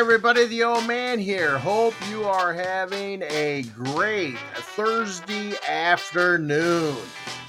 [0.00, 1.58] everybody, the old man here.
[1.58, 6.96] Hope you are having a great Thursday afternoon.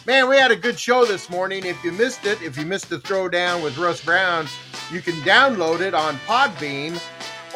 [0.06, 1.66] Man, we had a good show this morning.
[1.66, 4.50] If you missed it, if you missed the throwdown with Russ Brown,
[4.92, 7.00] you can download it on Podbean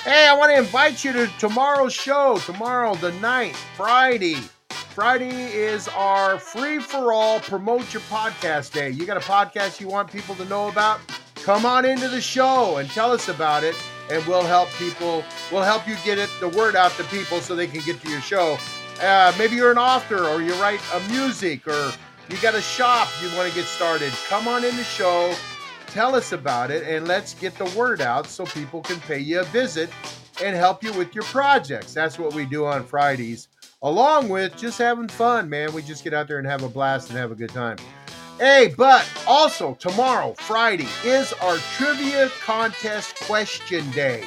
[0.06, 2.38] Hey, I want to invite you to tomorrow's show.
[2.46, 4.38] Tomorrow, the 9th, Friday.
[4.70, 8.90] Friday is our free for all promote your podcast day.
[8.90, 11.02] You got a podcast you want people to know about?
[11.36, 13.76] Come on into the show and tell us about it,
[14.10, 15.26] and we'll help people.
[15.52, 18.10] We'll help you get it the word out to people so they can get to
[18.10, 18.58] your show.
[19.02, 21.92] Uh, maybe you're an author or you write a music or
[22.30, 24.14] you got a shop you want to get started.
[24.30, 25.36] Come on in the show,
[25.94, 29.42] tell us about it, and let's get the word out so people can pay you
[29.42, 29.92] a visit
[30.42, 31.94] and help you with your projects.
[31.94, 33.48] That's what we do on Fridays,
[33.84, 35.72] along with just having fun, man.
[35.72, 37.78] We just get out there and have a blast and have a good time.
[38.40, 44.26] Hey, but also tomorrow, Friday, is our trivia contest question day.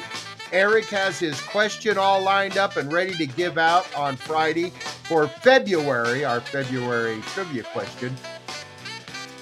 [0.53, 4.69] Eric has his question all lined up and ready to give out on Friday
[5.03, 8.15] for February, our February trivia question.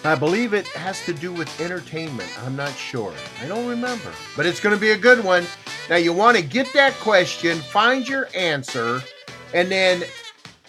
[0.05, 2.29] I believe it has to do with entertainment.
[2.45, 3.13] I'm not sure.
[3.41, 4.11] I don't remember.
[4.37, 5.45] But it's going to be a good one.
[5.89, 9.01] Now, you want to get that question, find your answer,
[9.53, 10.03] and then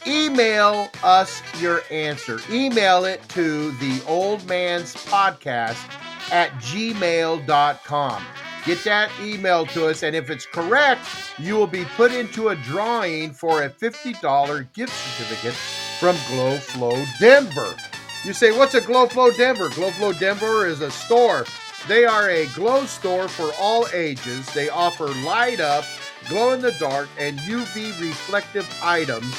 [0.06, 2.40] email us your answer.
[2.50, 5.84] Email it to the old man's podcast
[6.32, 8.22] at gmail.com.
[8.64, 11.00] Get that email to us, and if it's correct,
[11.38, 15.54] you will be put into a drawing for a $50 gift certificate
[16.00, 17.76] from Glow Flow Denver.
[18.24, 19.68] You say, What's a Glow Flow Denver?
[19.70, 21.44] Glow Flow Denver is a store.
[21.86, 24.52] They are a glow store for all ages.
[24.52, 25.84] They offer light up,
[26.28, 29.32] glow in the dark, and UV reflective items.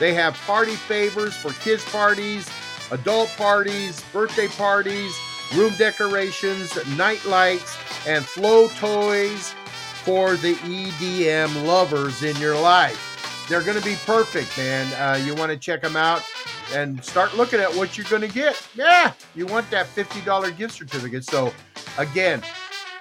[0.00, 2.50] They have party favors for kids' parties,
[2.90, 5.14] adult parties, birthday parties,
[5.54, 7.78] room decorations, night lights,
[8.08, 9.54] and flow toys
[10.02, 13.46] for the EDM lovers in your life.
[13.48, 14.92] They're going to be perfect, man.
[14.94, 16.22] Uh, you want to check them out
[16.72, 18.60] and start looking at what you're going to get.
[18.74, 21.24] Yeah, you want that $50 gift certificate.
[21.24, 21.52] So,
[21.98, 22.42] again,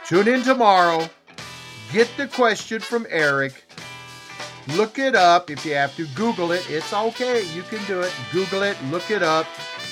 [0.05, 1.09] tune in tomorrow.
[1.91, 3.63] Get the question from Eric.
[4.75, 6.07] Look it up if you have to.
[6.15, 6.69] Google it.
[6.69, 7.43] It's okay.
[7.53, 8.13] You can do it.
[8.31, 9.47] Google it, look it up,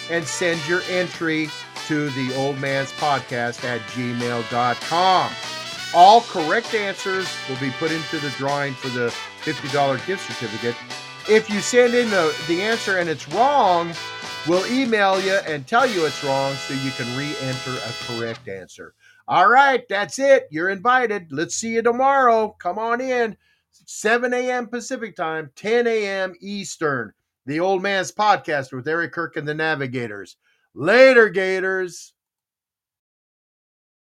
[0.09, 1.49] and send your entry
[1.87, 5.31] to the old man's podcast at gmail.com.
[5.95, 9.07] All correct answers will be put into the drawing for the
[9.41, 10.75] $50 gift certificate.
[11.29, 13.93] If you send in the, the answer and it's wrong,
[14.47, 18.47] we'll email you and tell you it's wrong so you can re enter a correct
[18.47, 18.95] answer.
[19.27, 20.47] All right, that's it.
[20.49, 21.27] You're invited.
[21.31, 22.55] Let's see you tomorrow.
[22.57, 23.37] Come on in.
[23.85, 24.65] 7 a.m.
[24.69, 26.33] Pacific time, 10 a.m.
[26.41, 27.13] Eastern.
[27.45, 30.35] The Old Man's Podcast with Eric Kirk and the Navigators.
[30.73, 32.13] Later, Gators.